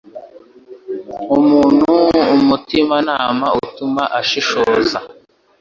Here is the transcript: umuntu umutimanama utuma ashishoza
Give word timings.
umuntu 1.37 1.87
umutimanama 2.35 3.47
utuma 3.63 4.03
ashishoza 4.19 4.97